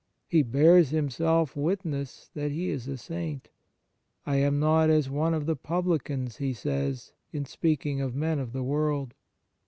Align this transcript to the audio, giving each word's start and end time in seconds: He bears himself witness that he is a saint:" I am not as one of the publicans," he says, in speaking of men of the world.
He 0.27 0.41
bears 0.41 0.89
himself 0.89 1.55
witness 1.55 2.31
that 2.33 2.49
he 2.49 2.69
is 2.69 2.87
a 2.87 2.97
saint:" 2.97 3.49
I 4.25 4.37
am 4.37 4.57
not 4.59 4.89
as 4.89 5.11
one 5.11 5.35
of 5.35 5.45
the 5.45 5.55
publicans," 5.55 6.37
he 6.37 6.53
says, 6.53 7.13
in 7.31 7.45
speaking 7.45 8.01
of 8.01 8.15
men 8.15 8.39
of 8.39 8.51
the 8.51 8.63
world. 8.63 9.13